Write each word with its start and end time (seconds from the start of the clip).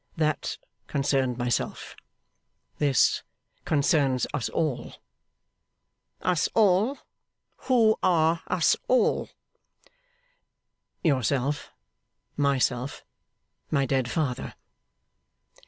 That 0.17 0.57
concerned 0.87 1.37
myself; 1.37 1.95
this 2.79 3.21
concerns 3.65 4.25
us 4.33 4.49
all.' 4.49 4.95
'Us 6.23 6.49
all! 6.55 6.97
Who 7.67 7.99
are 8.01 8.41
us 8.47 8.75
all?' 8.87 9.29
'Yourself, 11.03 11.71
myself, 12.35 13.03
my 13.69 13.85
dead 13.85 14.09
father. 14.09 14.55